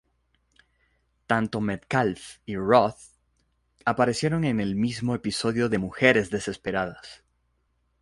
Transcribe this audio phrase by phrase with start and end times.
[1.27, 2.97] Tanto Metcalf y Roth
[3.85, 7.23] aparecieron en el mismo episodio de "Mujeres desesperadas".